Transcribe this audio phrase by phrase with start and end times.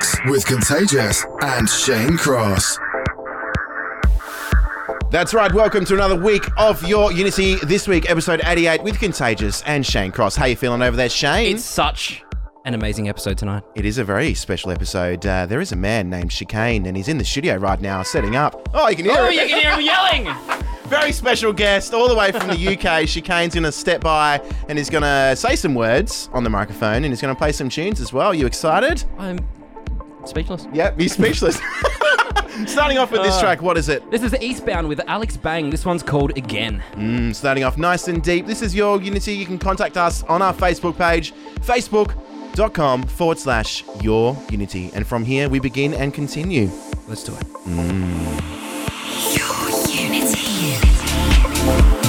[0.00, 2.78] mix with Contagious and Shane Cross.
[5.10, 5.52] That's right.
[5.52, 7.56] Welcome to another week of your Unity.
[7.56, 10.36] This week, episode 88 with Contagious and Shane Cross.
[10.36, 11.56] How you feeling over there, Shane?
[11.56, 12.22] It's such
[12.64, 13.62] an amazing episode tonight.
[13.74, 15.26] It is a very special episode.
[15.26, 18.36] Uh, there is a man named Chicane, and he's in the studio right now setting
[18.36, 18.68] up.
[18.72, 19.34] Oh, you can hear Oh, it.
[19.34, 20.34] you can hear him yelling!
[20.90, 23.06] Very special guest, all the way from the UK.
[23.08, 27.04] Chicane's going to step by and he's going to say some words on the microphone,
[27.04, 28.28] and he's going to play some tunes as well.
[28.28, 29.04] Are You excited?
[29.18, 29.38] I'm
[30.24, 30.66] speechless.
[30.72, 31.60] Yep, he's speechless.
[32.66, 33.40] Starting off with this Uh.
[33.40, 34.08] track, what is it?
[34.10, 35.70] This is Eastbound with Alex Bang.
[35.70, 36.82] This one's called Again.
[36.94, 38.46] Mm, starting off nice and deep.
[38.46, 39.32] This is your Unity.
[39.34, 44.90] You can contact us on our Facebook page, facebook.com forward slash your Unity.
[44.94, 46.68] And from here, we begin and continue.
[47.08, 47.46] Let's do it.
[49.36, 50.40] Your Unity.
[50.66, 51.99] Unity.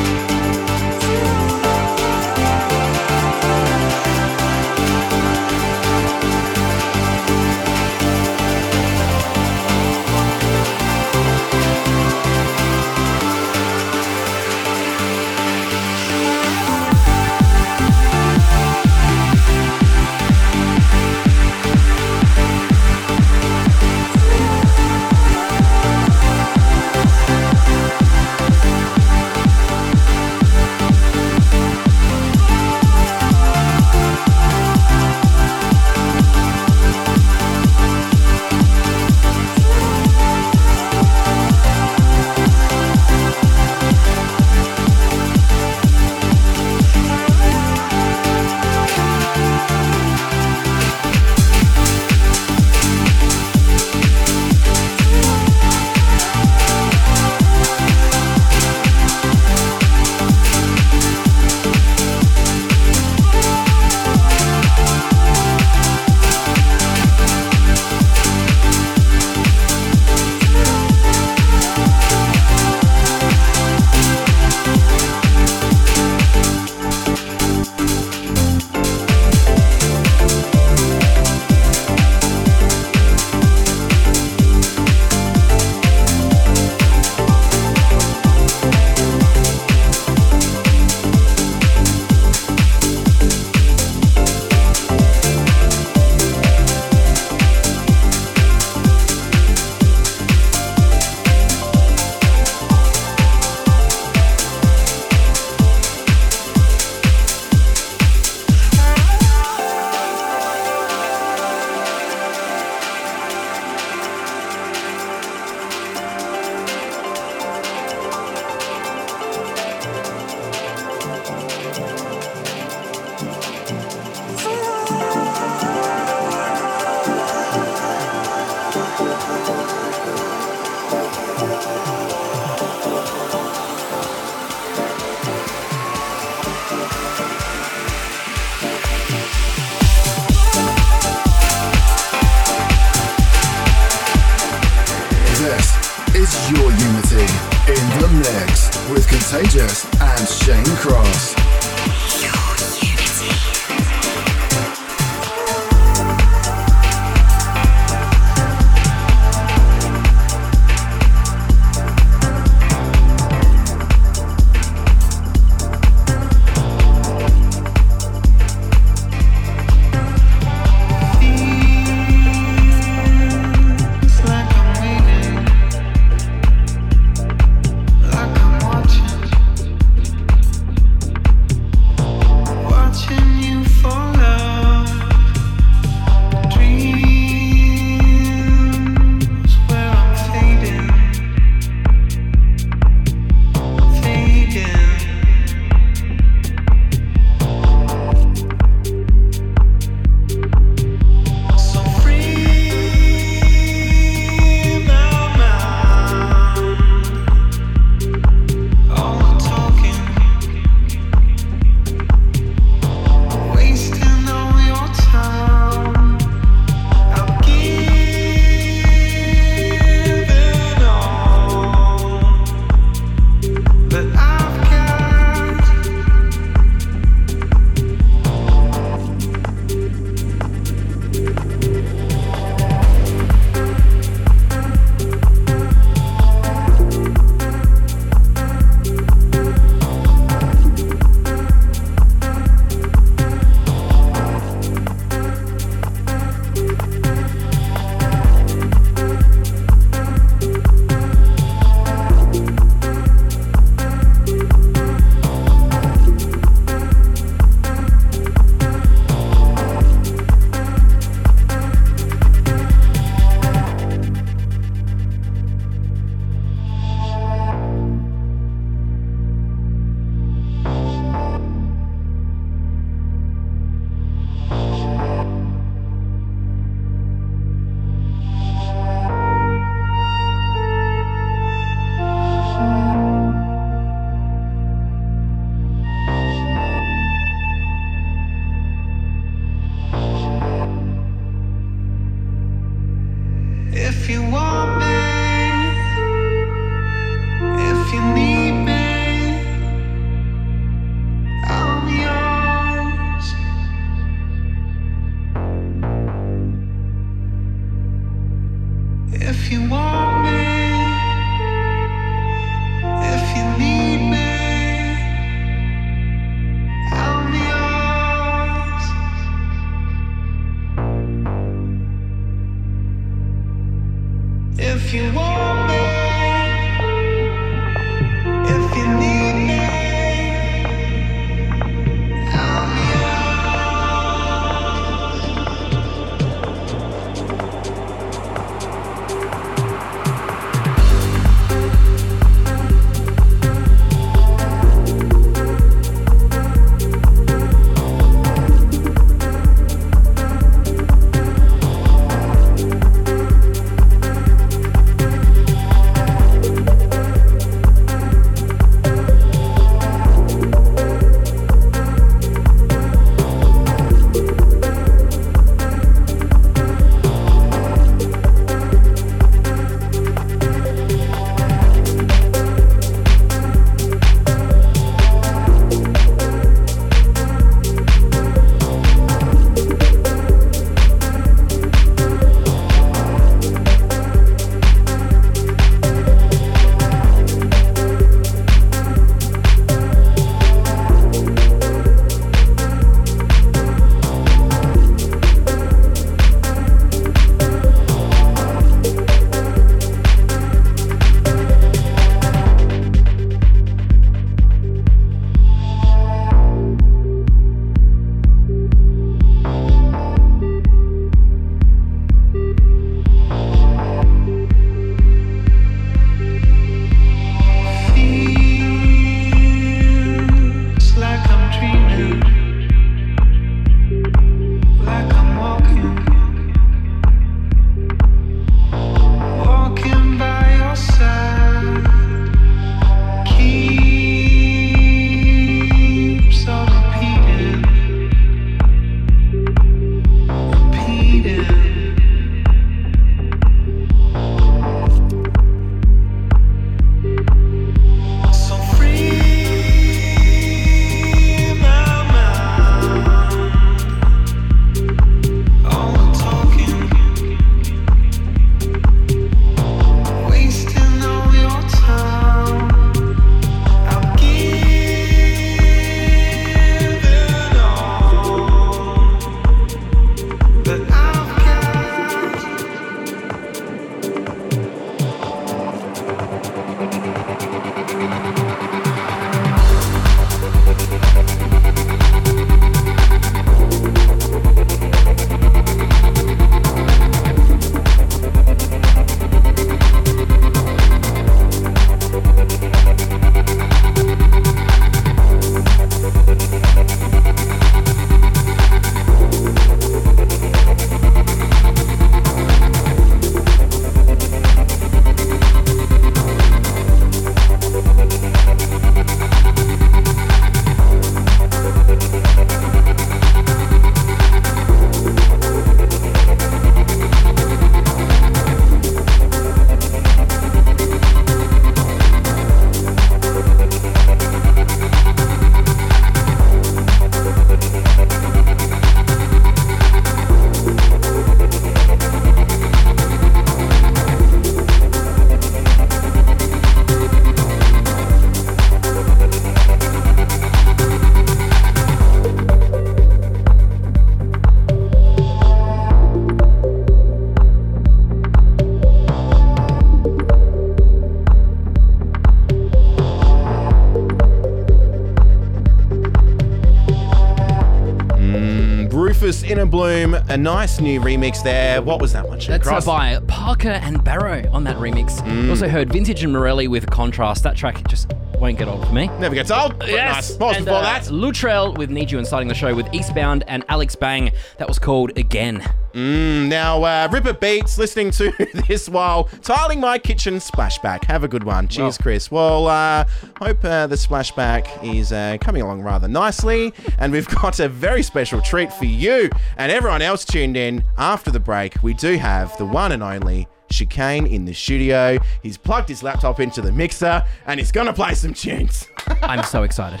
[560.38, 561.82] Nice new remix there.
[561.82, 562.38] What was that one?
[562.38, 562.86] Shane That's uh, Cross?
[562.86, 565.20] by Parker and Barrow on that remix.
[565.42, 567.42] We also heard Vintage and Morelli with Contrast.
[567.42, 569.08] That track just won't get old for me.
[569.18, 569.76] Never gets old.
[569.80, 570.36] but Nice.
[570.36, 571.10] What and, before uh, that?
[571.10, 574.30] Luttrell with Need You and starting the show with Eastbound and Alex Bang.
[574.58, 575.64] That was called Again.
[575.94, 578.30] Now, uh, Ripper Beats, listening to
[578.68, 581.02] this while tiling my kitchen splashback.
[581.04, 581.66] Have a good one.
[581.66, 582.02] Cheers, Well.
[582.02, 582.30] Chris.
[582.30, 583.04] Well, uh,
[583.38, 586.72] hope uh, the splashback is uh, coming along rather nicely.
[586.98, 591.30] And we've got a very special treat for you and everyone else tuned in after
[591.30, 591.82] the break.
[591.82, 595.18] We do have the one and only Chicane in the studio.
[595.42, 598.88] He's plugged his laptop into the mixer and he's going to play some tunes.
[599.22, 600.00] I'm so excited.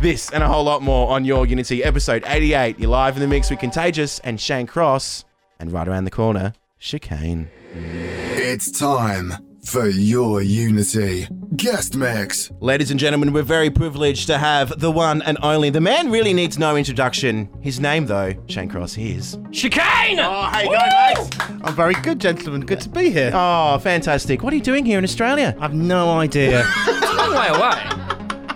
[0.00, 2.78] This and a whole lot more on Your Unity, episode 88.
[2.78, 5.24] You're live in the mix with Contagious and Shane Cross.
[5.60, 7.48] And right around the corner, Chicane.
[7.72, 12.50] It's time for your Unity guest mix.
[12.60, 15.70] Ladies and gentlemen, we're very privileged to have the one and only.
[15.70, 17.48] The man really needs no introduction.
[17.60, 19.38] His name, though, Shane Cross, he is.
[19.52, 20.18] Chicane!
[20.18, 21.64] Oh, how you going, mate?
[21.64, 22.62] I'm very good, gentlemen.
[22.62, 23.30] Good to be here.
[23.32, 24.42] Oh, fantastic.
[24.42, 25.56] What are you doing here in Australia?
[25.60, 26.64] I've no idea.
[26.86, 28.13] It's a long way away.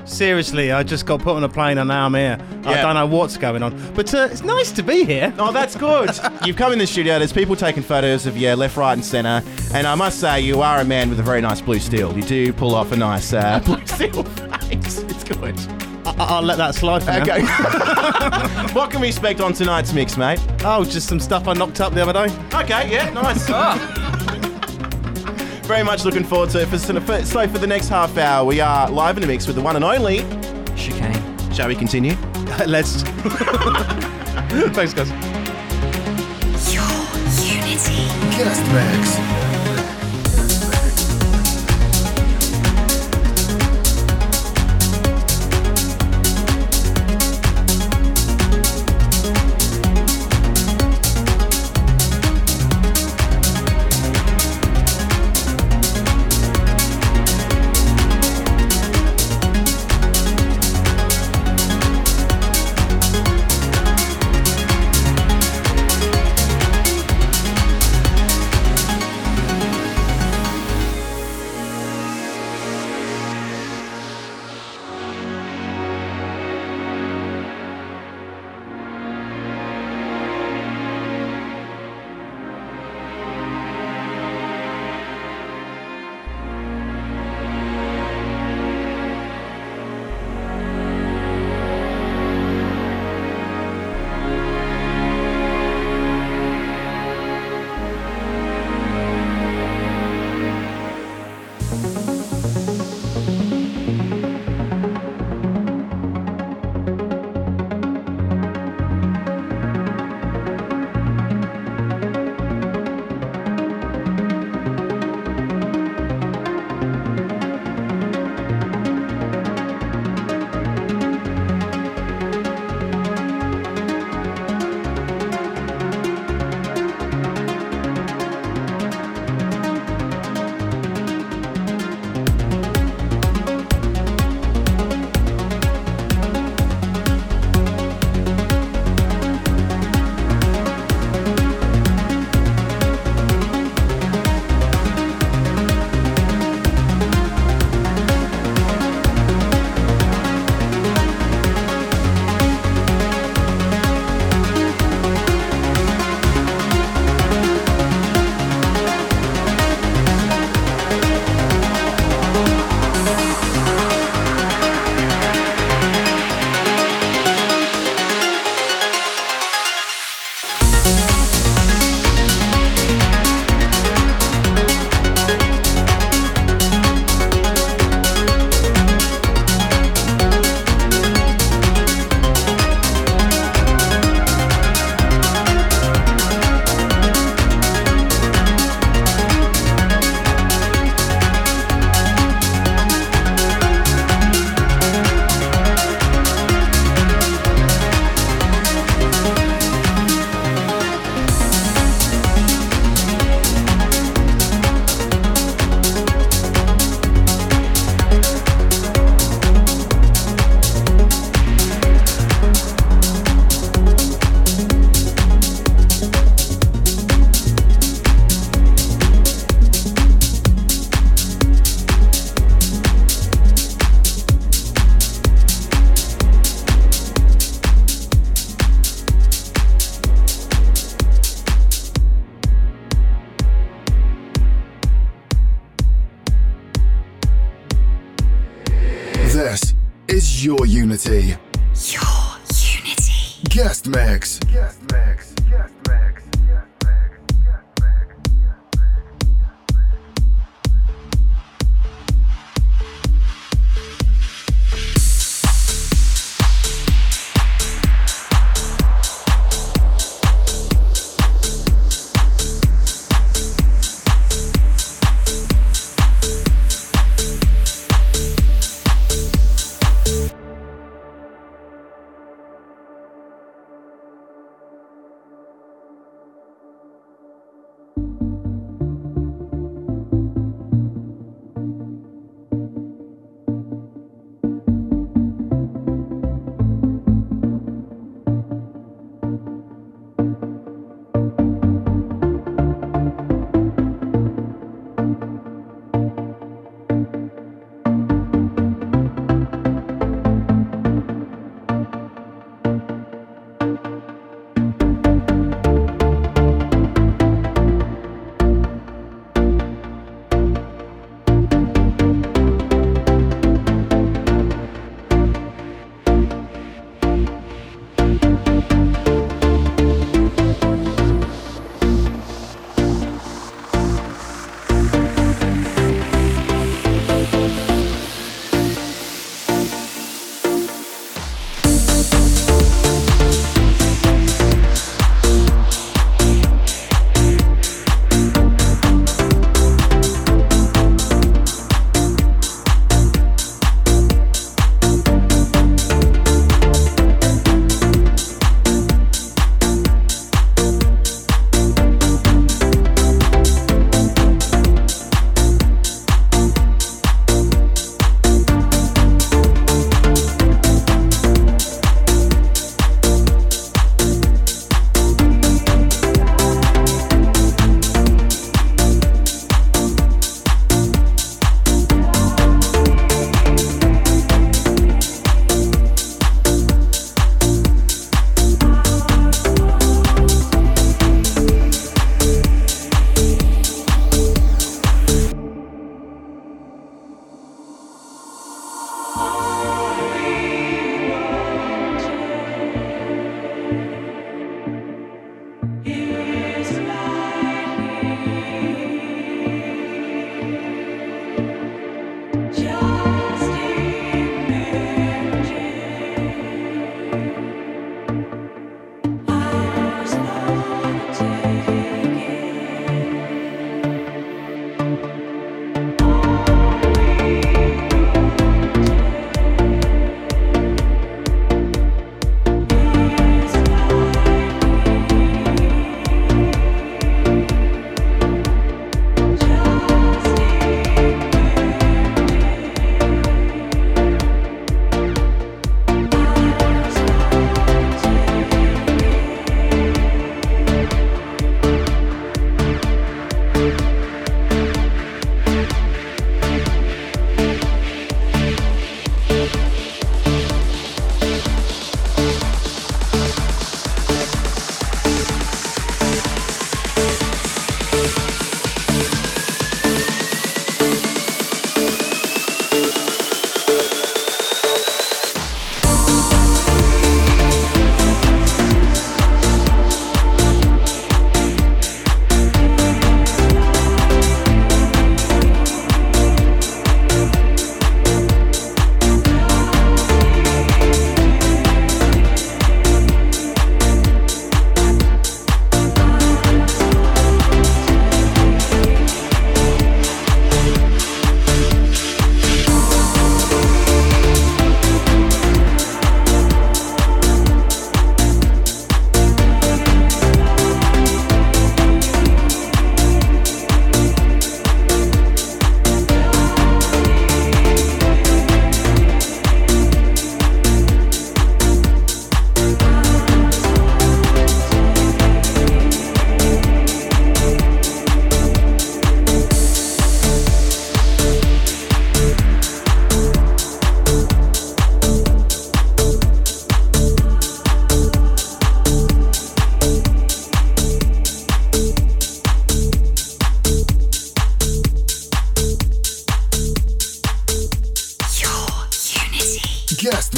[0.08, 2.38] Seriously, I just got put on a plane and now I'm here.
[2.64, 5.32] I don't know what's going on, but uh, it's nice to be here.
[5.38, 6.10] Oh, that's good.
[6.44, 7.18] You've come in the studio.
[7.18, 9.42] There's people taking photos of you left, right, and centre.
[9.74, 12.16] And I must say, you are a man with a very nice blue steel.
[12.16, 14.98] You do pull off a nice uh, blue steel face.
[15.02, 15.54] It's good.
[16.06, 17.22] I- I'll let that slide for now.
[17.22, 17.42] Okay.
[18.74, 20.40] what can we expect on tonight's mix, mate?
[20.64, 22.34] Oh, just some stuff I knocked up the other day.
[22.54, 23.46] Okay, yeah, nice.
[25.68, 26.66] Very much looking forward to it.
[26.66, 29.60] For, so for the next half hour, we are live in the mix with the
[29.60, 30.20] one and only.
[30.74, 31.52] Chicane.
[31.52, 32.14] Shall we continue?
[32.66, 33.02] Let's.
[34.72, 35.10] Thanks, guys.
[36.72, 36.84] Your
[37.44, 38.08] Unity.
[38.34, 39.47] Guest mix.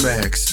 [0.03, 0.50] Max.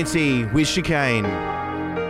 [0.00, 1.24] Unity with Chicane,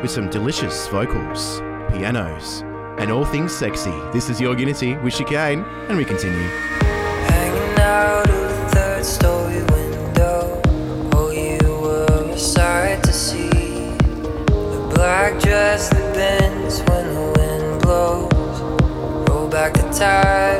[0.00, 1.58] with some delicious vocals,
[1.90, 2.62] pianos,
[3.00, 3.90] and all things sexy.
[4.12, 6.38] This is your Unity with Chicane, and we continue.
[6.38, 10.62] Hanging out of the third story window,
[11.14, 13.48] oh, you were to see.
[13.48, 20.59] The black dress that bends when the wind blows, roll back the tide.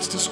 [0.00, 0.29] Kids to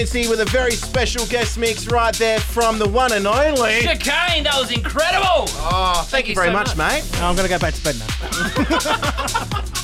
[0.00, 3.80] Your with a very special guest mix right there from the one and only.
[3.82, 5.44] Chicane, that was incredible.
[5.60, 7.04] Oh, thank you you very so much, much.
[7.04, 7.20] mate.
[7.22, 9.66] I'm going to go back to bed now.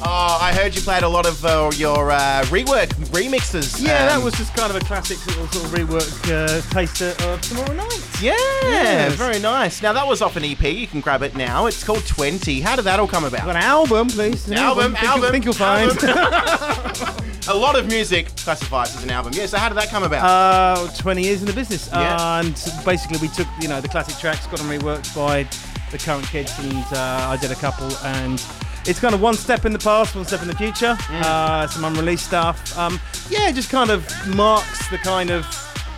[0.00, 3.82] Oh, I heard you played a lot of uh, your uh, rework remixes.
[3.82, 7.14] Yeah, that um, was just kind of a classic little sort of rework uh, taster
[7.26, 8.00] of tomorrow night.
[8.22, 8.32] Yeah,
[8.62, 9.14] Yes.
[9.14, 9.82] very nice.
[9.82, 10.62] Now that was off an EP.
[10.62, 11.66] You can grab it now.
[11.66, 12.60] It's called Twenty.
[12.60, 13.48] How did that all come about?
[13.50, 14.46] an album, please.
[14.48, 15.90] An Album, Think you'll- think you'll find.
[17.48, 19.32] A lot of music classifies as an album.
[19.34, 19.46] Yeah.
[19.46, 20.22] So how did that come about?
[20.22, 21.88] Uh, 20 years in the business.
[21.90, 22.40] Yeah.
[22.40, 22.52] and
[22.84, 25.48] basically, we took you know the classic tracks, got them reworked by
[25.90, 27.90] the current kids, and uh, I did a couple.
[28.04, 28.42] And
[28.84, 30.94] it's kind of one step in the past, one step in the future.
[30.94, 31.22] Mm.
[31.22, 32.76] Uh, some unreleased stuff.
[32.76, 35.46] Um, yeah, it just kind of marks the kind of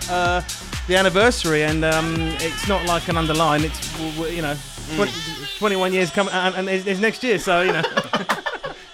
[0.09, 0.43] uh,
[0.87, 3.65] the anniversary, and um, it's not like an underline.
[3.65, 4.55] It's you know.
[4.55, 4.97] Mm.
[4.97, 5.13] 20,
[5.59, 7.83] 21 years coming, and, and it's, it's next year, so you know.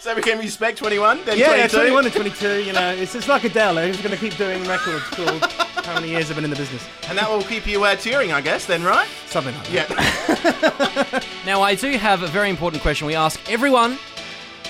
[0.06, 1.24] so we can respect 21.
[1.24, 2.62] Then yeah, yeah, 21 and 22.
[2.62, 3.84] You know, it's, it's like Adele.
[3.88, 5.42] Who's going to keep doing records called
[5.84, 6.86] how many years I've been in the business?
[7.08, 8.66] And that will keep you uh, touring, I guess.
[8.66, 9.08] Then, right?
[9.26, 11.12] Something like that.
[11.12, 11.20] Yeah.
[11.46, 13.06] Now, I do have a very important question.
[13.06, 13.98] We ask everyone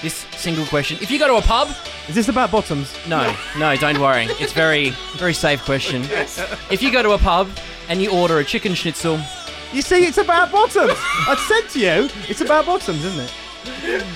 [0.03, 0.99] this single question.
[1.01, 1.69] If you go to a pub,
[2.07, 2.95] Is this about bottoms?
[3.09, 4.27] no, no, don't worry.
[4.39, 6.03] It's very, very safe question.
[6.11, 6.39] Yes.
[6.71, 7.49] If you go to a pub
[7.89, 9.19] and you order a chicken schnitzel,
[9.73, 10.93] You see, it's about bottoms.
[10.97, 13.33] I said to you, it's about bottoms, isn't it?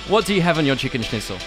[0.08, 1.38] What do you have on your chicken schnitzel?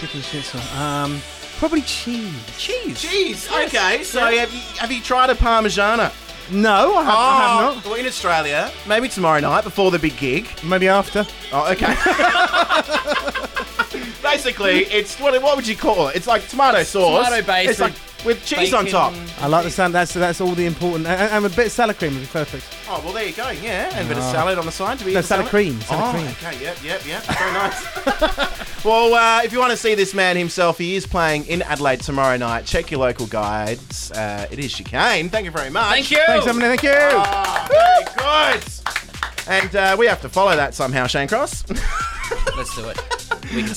[0.00, 0.60] Chicken schnitzel.
[0.80, 1.20] Um,
[1.58, 2.32] probably cheese.
[2.58, 3.02] Cheese.
[3.02, 3.66] Jeez.
[3.66, 4.02] Okay.
[4.02, 6.12] So have you have you tried a Parmigiana?
[6.50, 7.84] No, I have, I have not.
[7.84, 10.48] Well, in Australia, maybe tomorrow night before the big gig.
[10.64, 11.24] Maybe after.
[11.52, 11.86] Oh, okay.
[14.22, 16.16] Basically, it's what what would you call it?
[16.16, 17.26] It's like tomato sauce.
[17.26, 17.92] Tomato base It's like
[18.24, 19.12] with cheese on Bacon.
[19.12, 19.14] top.
[19.40, 19.94] I like the sound.
[19.94, 21.06] That's that's all the important.
[21.06, 22.64] And, and a bit of salad cream would be perfect.
[22.88, 23.50] Oh well, there you go.
[23.50, 25.14] Yeah, and a bit of salad on the side to be.
[25.14, 26.52] No, the salad cream, salad oh, cream.
[26.52, 26.64] okay.
[26.64, 27.22] Yep, yep, yep.
[27.24, 28.84] Very nice.
[28.84, 32.00] well, uh, if you want to see this man himself, he is playing in Adelaide
[32.00, 32.64] tomorrow night.
[32.66, 34.10] Check your local guides.
[34.12, 35.28] Uh, it is Chicane.
[35.28, 35.90] Thank you very much.
[35.90, 36.18] Thank you.
[36.26, 36.76] Thanks, Emily.
[36.76, 36.92] Thank you.
[36.94, 39.01] Oh, very good.
[39.48, 41.68] And uh, we have to follow that somehow, Shane Cross.
[42.56, 42.98] Let's do it.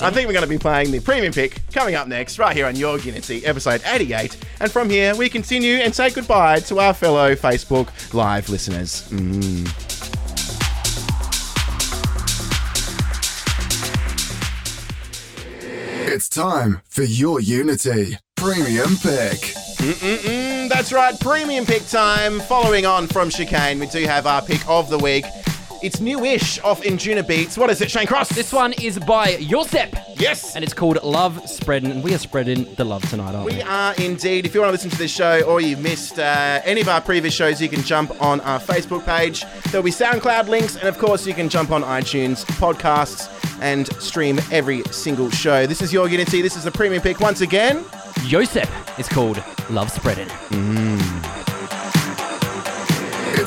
[0.02, 2.66] I think we're going to be playing the premium pick coming up next, right here
[2.66, 4.38] on Your Unity, episode 88.
[4.62, 9.10] And from here, we continue and say goodbye to our fellow Facebook Live listeners.
[9.10, 9.66] Mm.
[16.08, 19.56] It's time for your Unity Premium Pick.
[19.86, 22.40] Mm, that's right, premium pick time.
[22.40, 25.26] Following on from Chicane, we do have our pick of the week.
[25.86, 27.60] It's newish off Anjunabeats.
[27.60, 28.30] What is it, Shane Cross?
[28.30, 30.56] This one is by Josep, Yes.
[30.56, 33.58] and it's called Love Spreading, and we are spreading the love tonight, aren't we?
[33.58, 34.48] We are indeed.
[34.48, 37.02] If you want to listen to this show or you've missed uh, any of our
[37.02, 39.46] previous shows, you can jump on our Facebook page.
[39.70, 43.30] There'll be SoundCloud links, and of course, you can jump on iTunes, podcasts,
[43.62, 45.68] and stream every single show.
[45.68, 46.42] This is your Unity.
[46.42, 47.84] This is the premium pick once again.
[48.26, 48.68] Josep.
[48.98, 50.30] It's called Love Spreading.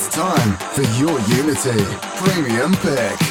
[0.00, 1.84] It's time for your Unity
[2.18, 3.27] Premium Pick.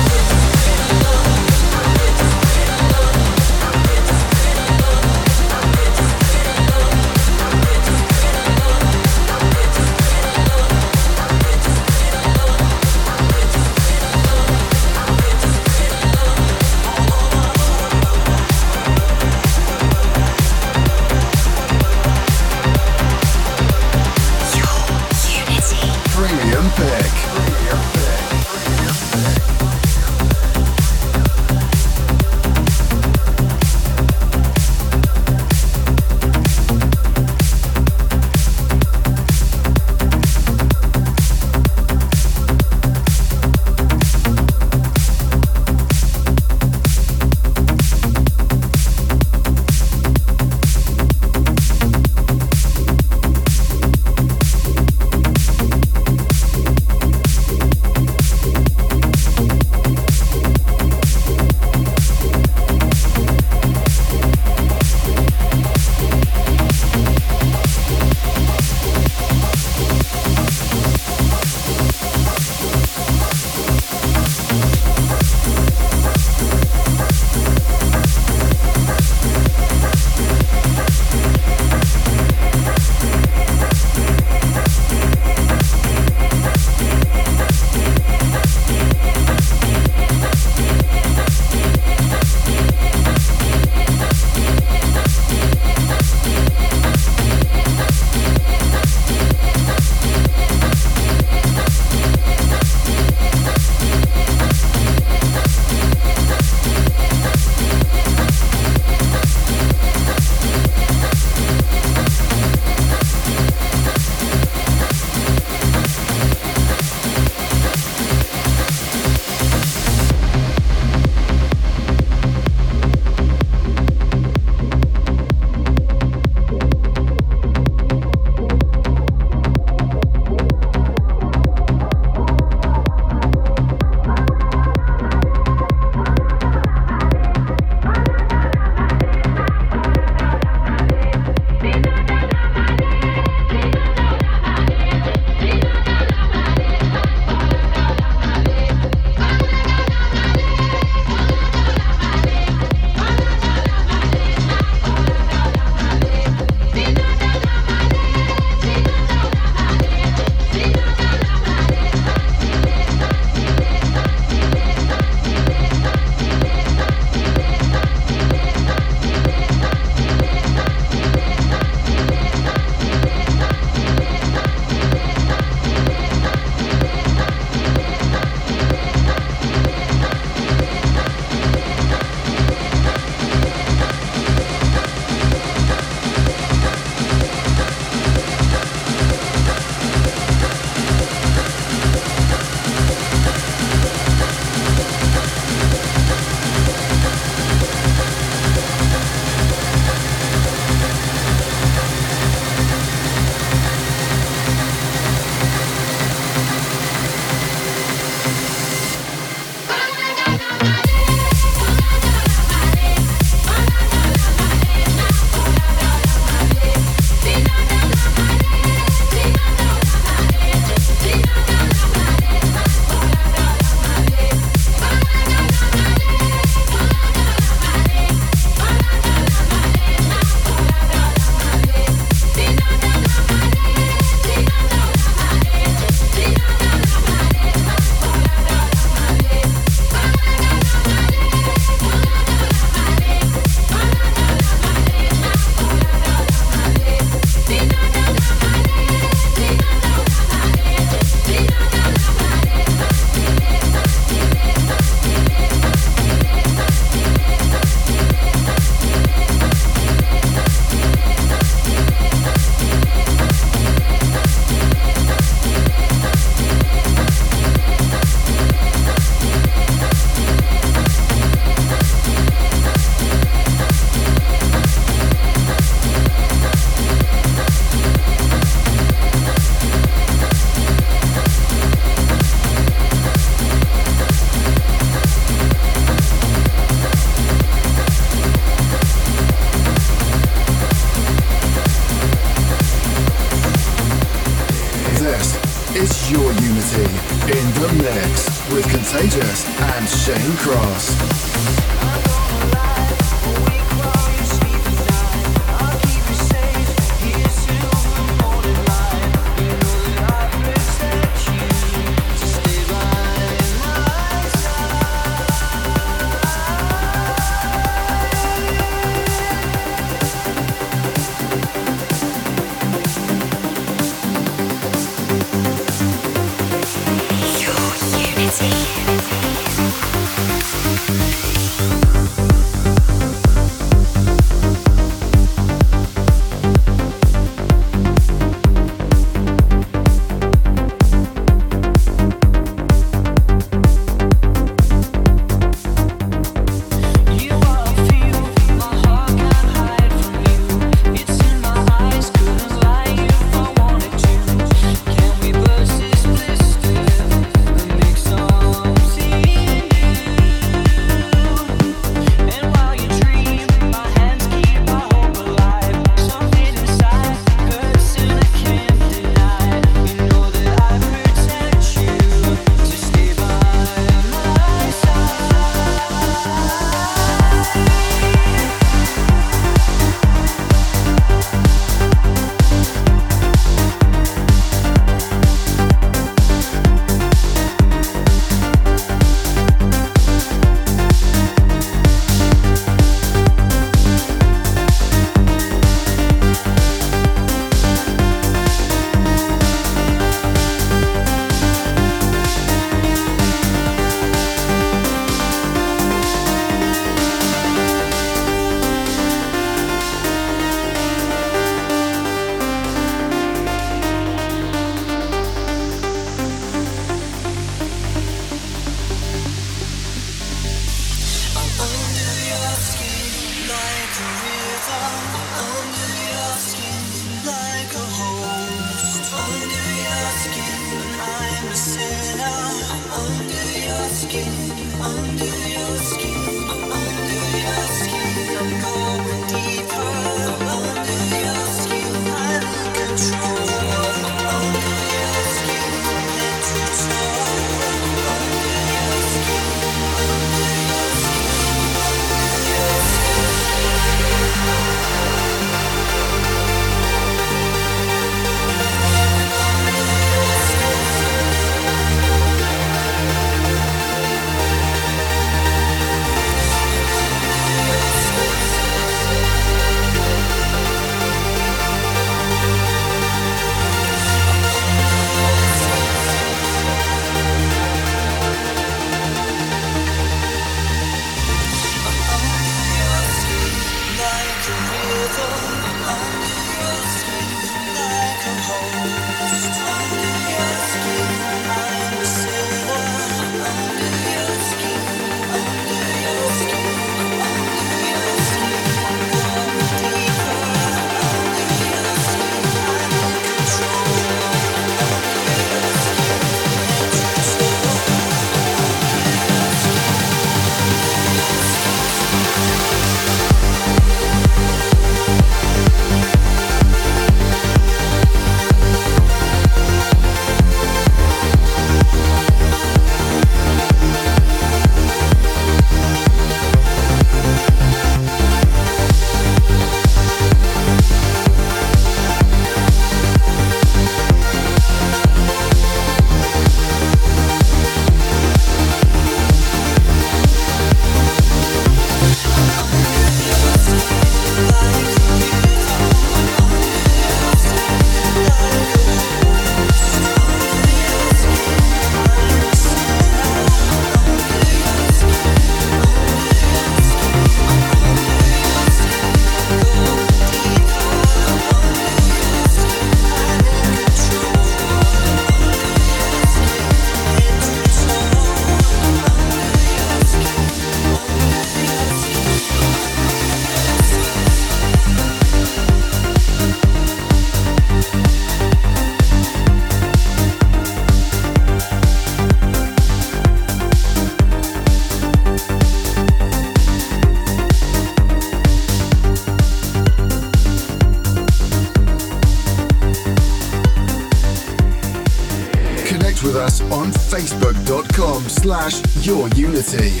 [597.20, 600.00] facebook.com slash your unity.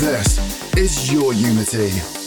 [0.00, 2.17] This is your unity.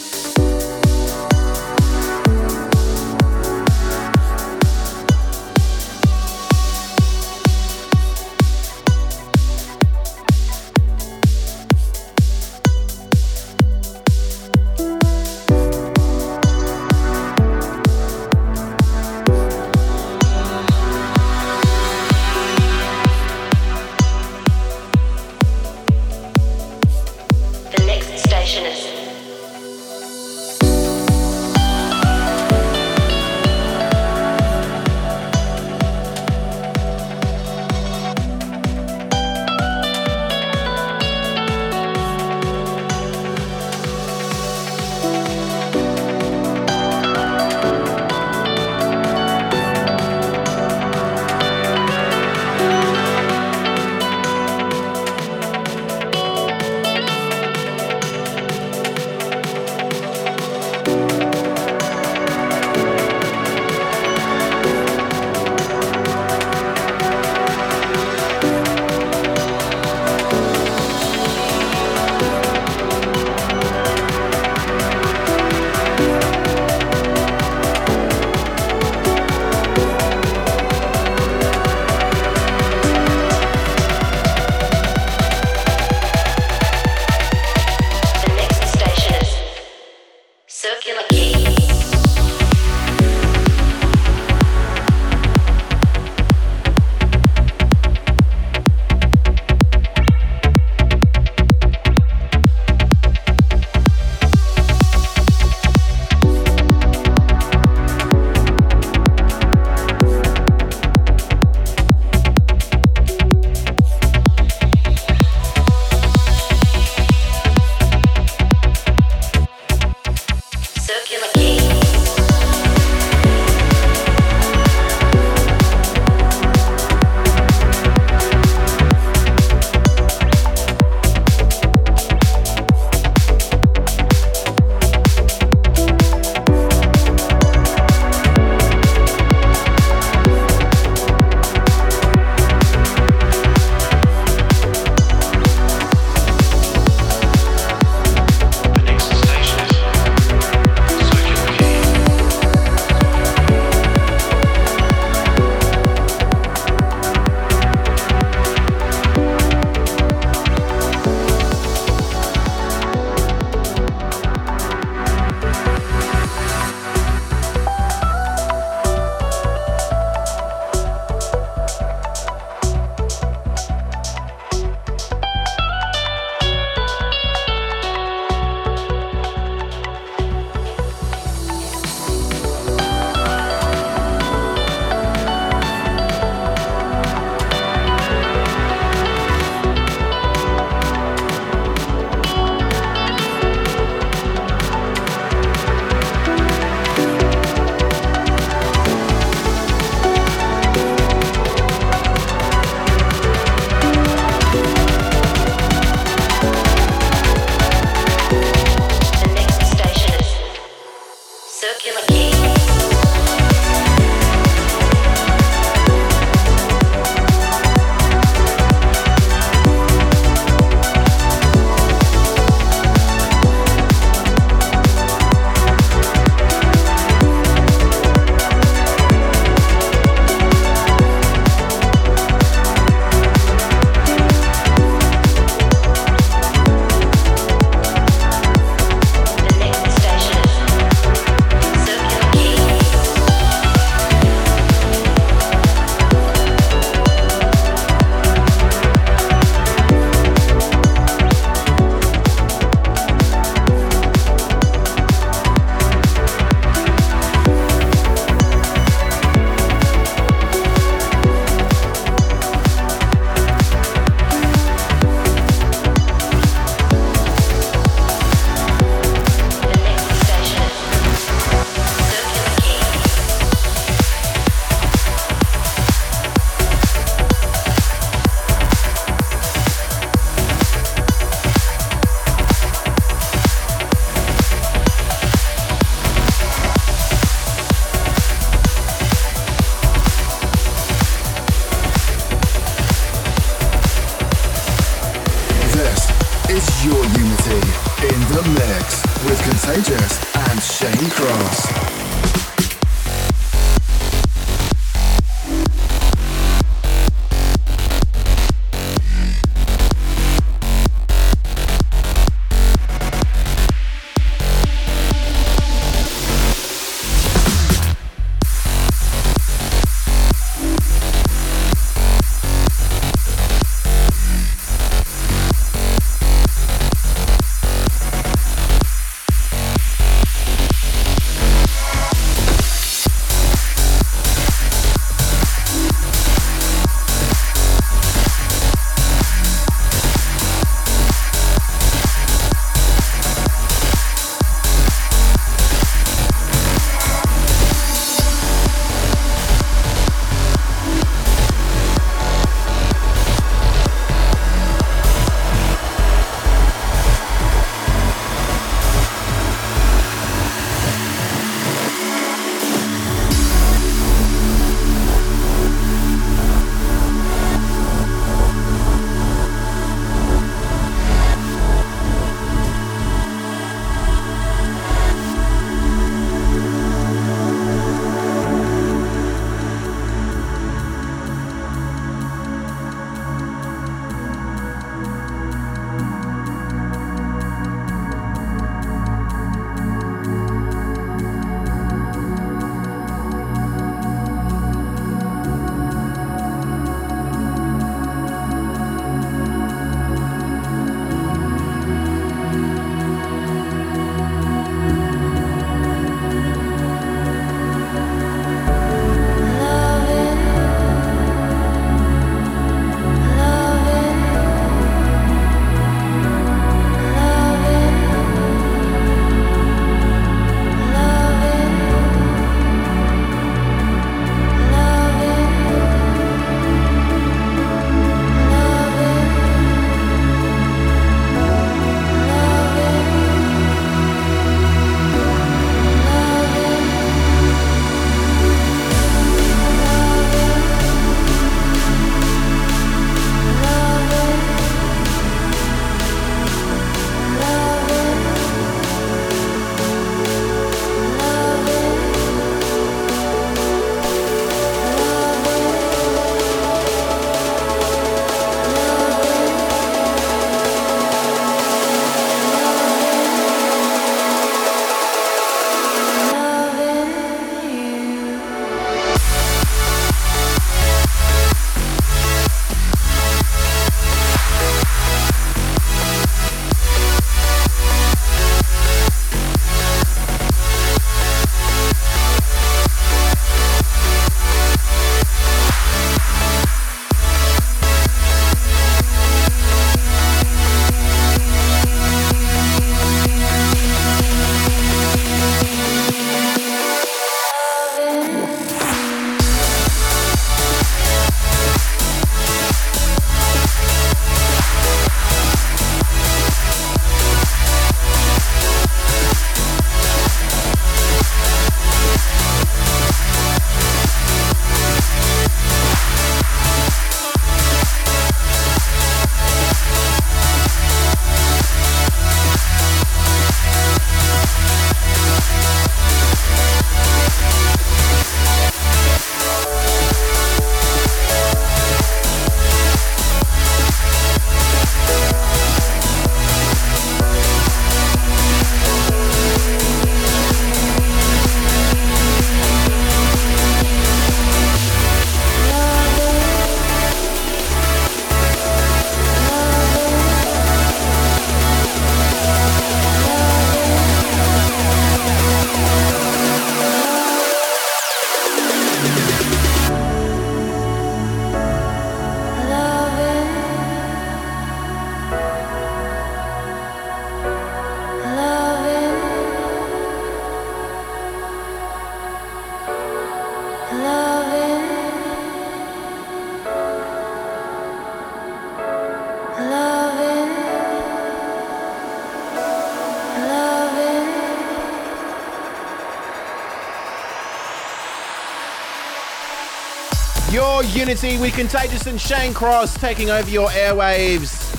[591.12, 594.70] Unity with Contagious and Shane Cross taking over your airwaves.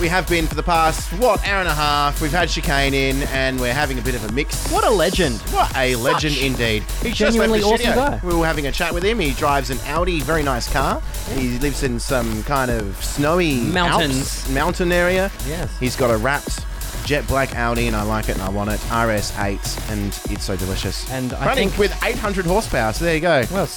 [0.00, 2.22] We have been for the past, what, hour and a half.
[2.22, 4.66] We've had Chicane in, and we're having a bit of a mix.
[4.72, 5.40] What a legend.
[5.50, 6.84] What a legend indeed.
[7.02, 8.18] He just genuinely awesome guy.
[8.24, 9.18] We were having a chat with him.
[9.18, 11.02] He drives an Audi, very nice car.
[11.34, 14.16] He lives in some kind of snowy Mountains.
[14.16, 15.30] Alps mountain area.
[15.46, 15.78] Yes.
[15.78, 16.64] He's got a wrapped
[17.04, 18.80] jet black Audi, and I like it and I want it.
[18.88, 21.10] RS8, and it's so delicious.
[21.10, 22.94] And I running think- with 800 horsepower.
[22.94, 23.44] So there you go.
[23.52, 23.68] Well,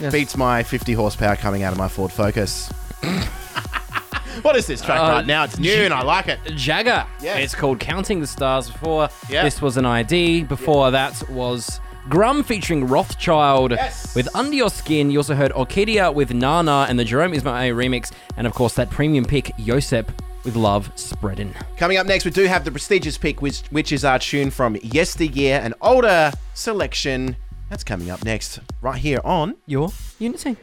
[0.00, 0.12] Yes.
[0.12, 2.68] Beats my 50 horsepower coming out of my Ford Focus.
[4.42, 5.44] what is this track Uh, right now?
[5.44, 6.38] It's new and I like it.
[6.56, 7.06] Jagger.
[7.20, 7.44] Yes.
[7.44, 9.08] It's called Counting the Stars before.
[9.28, 9.42] Yeah.
[9.44, 10.44] This was an ID.
[10.44, 14.14] Before that was Grum featuring Rothchild Yes.
[14.14, 15.10] with Under Your Skin.
[15.10, 18.10] You also heard Orkidea with Nana and the Jerome Isma-Ae remix.
[18.36, 20.08] And of course, that premium pick, Josep
[20.44, 21.52] with Love Spreadin'.
[21.76, 24.76] Coming up next, we do have the prestigious pick, which, which is our tune from
[24.82, 27.36] yesteryear, an older selection.
[27.70, 29.54] That's coming up next, right here on.
[29.66, 30.56] Your Unity.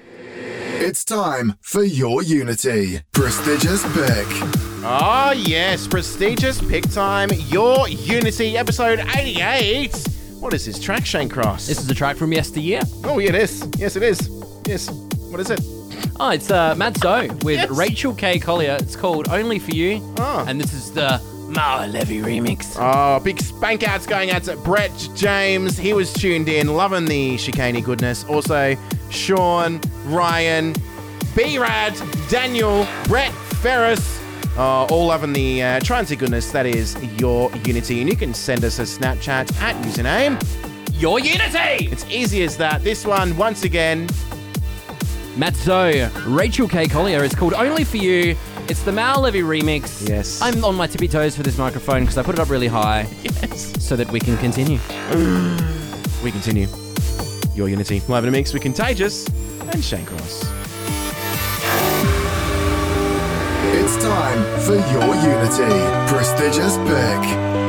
[0.80, 3.00] It's time for your Unity.
[3.14, 4.28] Prestigious pick.
[4.84, 10.06] Oh, yes, prestigious pick time, your Unity, episode 88.
[10.40, 11.68] What is this track, Shane Cross?
[11.68, 12.82] This is a track from yesteryear.
[13.06, 13.68] oh, yeah, it is.
[13.78, 14.30] Yes, it is.
[14.68, 14.90] Yes.
[14.90, 15.62] What is it?
[16.20, 17.70] Oh, it's uh, Mat Zo with Yes.
[17.72, 18.38] Rachel K.
[18.38, 18.78] Collier.
[18.82, 20.00] It's called Only for You.
[20.20, 20.46] Oh.
[20.48, 22.76] And this is the Maor Levi remix.
[22.78, 25.78] Oh, big spank outs going out to Brett James.
[25.78, 28.26] He was tuned in, loving the chicane goodness.
[28.26, 28.76] Also,
[29.10, 30.76] Sean, Ryan,
[31.36, 31.95] B Rad,
[32.30, 34.22] Daniel, Brett Ferris.
[34.57, 36.52] Uh, all loving the uh, transit goodness.
[36.52, 38.02] That is your Unity.
[38.02, 40.41] And you can send us a Snapchat at username.
[40.99, 41.86] Your Unity!
[41.91, 42.84] It's easy as that.
[42.84, 44.07] This one, once again,
[45.38, 46.88] Mat Zo, Rachel K.
[46.88, 47.24] Collier.
[47.24, 48.36] It's called Only for You.
[48.69, 50.07] It's the Maor Levi remix.
[50.10, 50.41] Yes.
[50.41, 53.07] I'm on my tippy toes for this microphone because I put it up really high
[53.23, 53.72] yes.
[53.81, 54.77] so that we can continue.
[56.23, 56.68] we continue.
[57.56, 58.02] Your Unity.
[58.10, 60.44] Live in a mix with Contagious and Shane Cross.
[63.72, 66.14] It's time for your Unity.
[66.14, 67.66] Prestigious pick.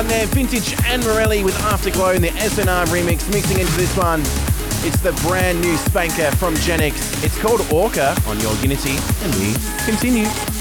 [0.00, 0.26] One there.
[0.28, 4.20] Vintage and Morelli with Afterglow in the SNR remix, mixing into this one.
[4.82, 6.94] It's the brand new spanker from Genix.
[7.22, 9.54] It's called Orca on your Unity, and we
[9.84, 10.59] continue.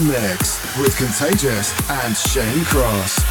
[0.00, 3.27] Mix with Contagious and Shane Cross.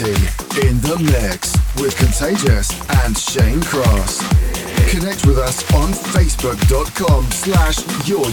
[0.00, 2.70] In the mix with Contagious
[3.04, 4.20] and Shane Cross.
[4.90, 8.24] Connect with us on facebook.com slash your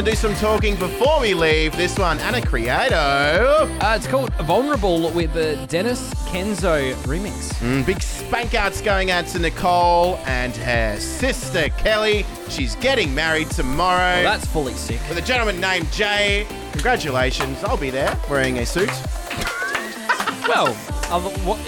[0.00, 1.76] going to do some talking before we leave.
[1.76, 3.68] This one, Ana Criado.
[3.80, 7.52] Uh, it's called Vulnerable with the Denis Kenzo remix.
[7.60, 12.24] Mm, big spank outs going out to Nicole and her sister Kelly.
[12.48, 14.22] She's getting married tomorrow.
[14.22, 15.00] Well, that's fully sick.
[15.06, 16.46] with a gentleman named Jay.
[16.72, 17.62] Congratulations.
[17.62, 18.90] I'll be there wearing a suit.
[20.48, 20.76] Well,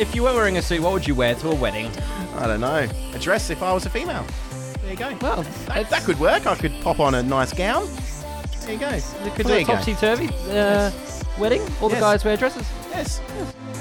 [0.01, 1.89] if you were wearing a suit, what would you wear to a wedding?
[2.35, 2.89] I don't know.
[3.15, 4.27] A dress if I was a female.
[4.81, 5.17] There you go.
[5.21, 6.47] Well, that, that could work.
[6.47, 7.87] I could pop on a nice gown.
[8.78, 9.31] There you go.
[9.36, 10.90] Could there do a topsy turvy uh,
[11.39, 11.62] wedding.
[11.81, 12.01] All the Yes.
[12.01, 12.66] guys wear dresses.
[12.90, 13.20] Yes.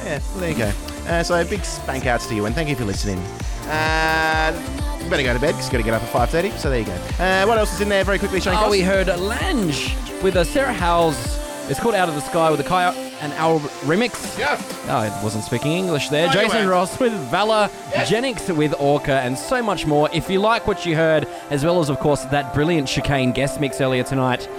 [0.03, 0.71] Yeah, well, there you go.
[1.07, 3.19] Uh, so big spank outs to you and thank you for listening.
[3.67, 4.51] Uh,
[5.03, 6.57] you better go to bed because got to get up at 5.30.
[6.57, 6.93] So there you go.
[7.19, 8.71] Uh, what else is in there very quickly, Shane Oh, Cross?
[8.71, 9.73] we heard Lange
[10.21, 11.39] with a Sarah Howells.
[11.69, 12.91] It's called Out of the Sky with a Kaya
[13.21, 14.37] and Owl remix.
[14.37, 14.57] Yeah.
[14.87, 16.27] Oh, I wasn't speaking English there.
[16.27, 16.67] No, Jason.
[16.67, 18.11] Ross with Valor, yes.
[18.11, 20.09] Genix with Orca, and so much more.
[20.11, 23.61] If you like what you heard, as well as, of course, that brilliant chicane guest
[23.61, 24.49] mix earlier tonight,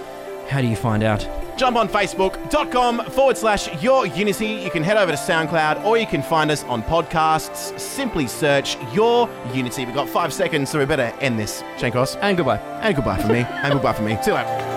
[0.48, 1.26] how do you find out?
[1.56, 4.46] Jump on facebook.com forward slash your unity.
[4.46, 7.78] You can head over to SoundCloud or you can find us on podcasts.
[7.78, 9.84] Simply search your unity.
[9.84, 11.62] We've got five seconds, so we better end this.
[11.78, 12.16] Shane Cross.
[12.16, 12.58] And goodbye.
[12.82, 13.40] And goodbye for me.
[13.40, 14.16] and goodbye for me.
[14.22, 14.68] See you later.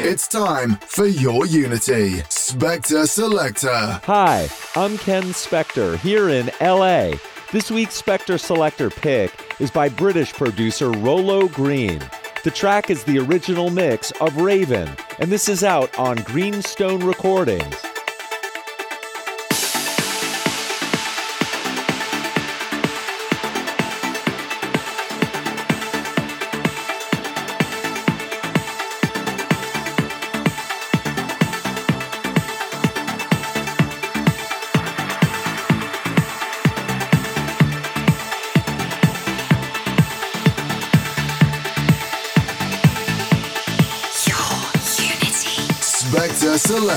[0.00, 2.18] It's time for your Unity.
[2.28, 4.00] Spector Selector.
[4.04, 7.14] Hi, I'm Ken Spector here in LA.
[7.50, 12.00] This week's Spector Selector pick is by British producer Rolo Green.
[12.44, 14.88] The track is the original mix of Raven,
[15.18, 17.87] and this is out on Greenstone Recordings.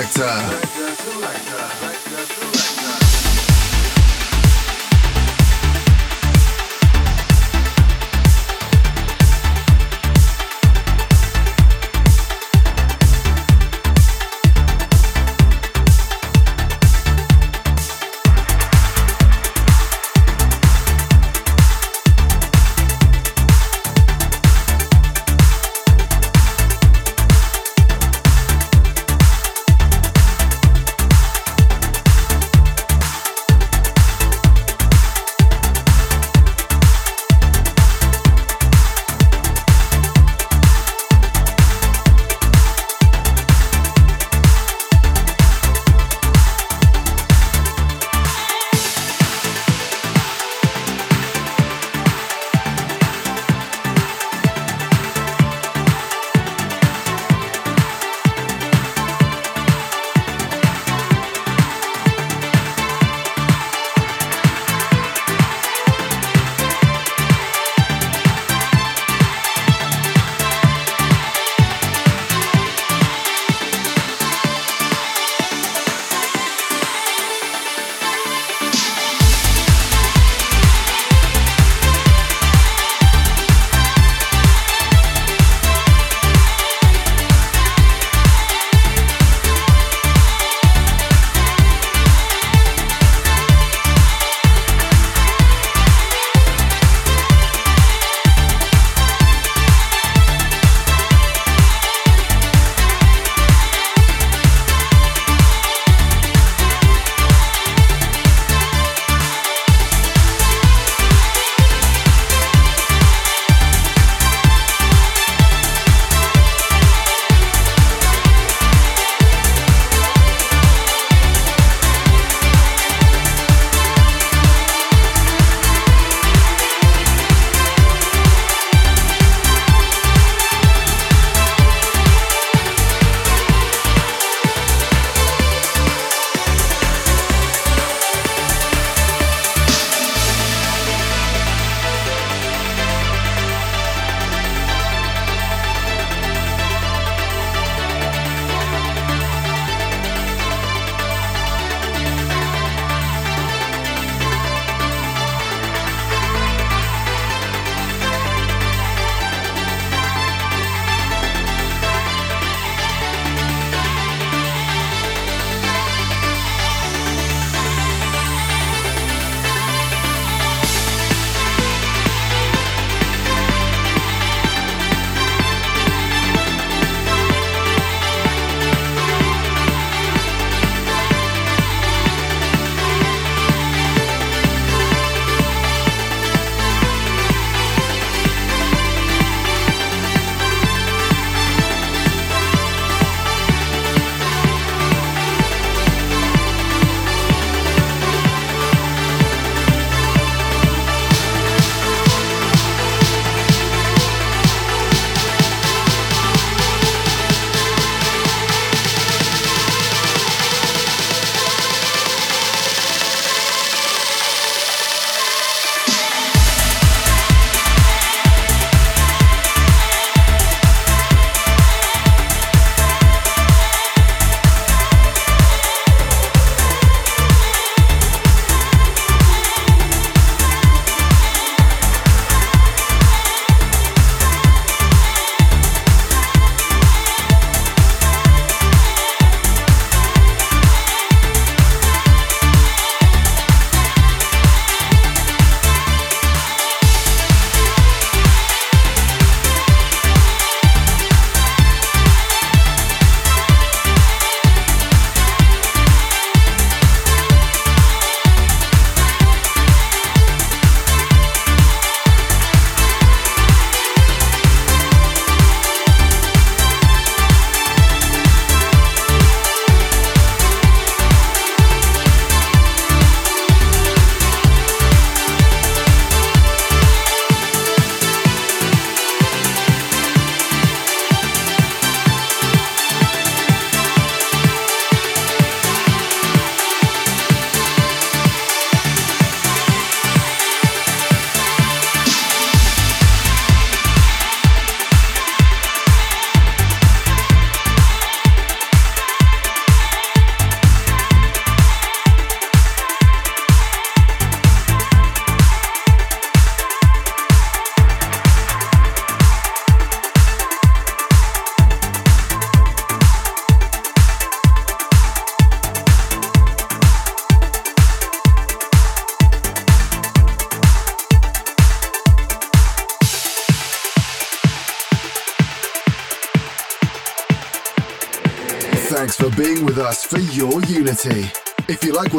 [0.01, 0.70] Spector